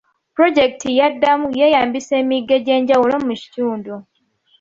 Pulojekiti 0.35 0.89
ya 0.99 1.07
ddaamu 1.13 1.47
yeeyambisa 1.59 2.13
emigga 2.21 2.53
egy'enjawulo 2.59 3.15
mu 3.27 3.33
kitundu. 3.41 3.95